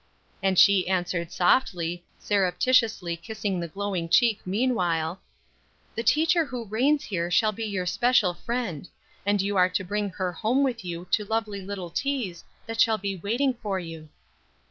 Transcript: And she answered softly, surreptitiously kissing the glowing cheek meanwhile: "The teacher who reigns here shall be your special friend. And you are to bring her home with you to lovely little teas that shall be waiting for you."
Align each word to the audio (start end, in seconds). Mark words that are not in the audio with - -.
And 0.41 0.57
she 0.57 0.87
answered 0.87 1.31
softly, 1.31 2.03
surreptitiously 2.17 3.15
kissing 3.17 3.59
the 3.59 3.67
glowing 3.67 4.09
cheek 4.09 4.39
meanwhile: 4.47 5.21
"The 5.93 6.01
teacher 6.01 6.43
who 6.43 6.65
reigns 6.65 7.03
here 7.03 7.29
shall 7.29 7.51
be 7.51 7.65
your 7.65 7.85
special 7.85 8.33
friend. 8.33 8.89
And 9.27 9.43
you 9.43 9.57
are 9.57 9.69
to 9.69 9.83
bring 9.83 10.09
her 10.09 10.31
home 10.31 10.63
with 10.63 10.83
you 10.83 11.05
to 11.11 11.23
lovely 11.25 11.61
little 11.61 11.91
teas 11.91 12.43
that 12.65 12.81
shall 12.81 12.97
be 12.97 13.15
waiting 13.17 13.53
for 13.53 13.79
you." 13.79 14.09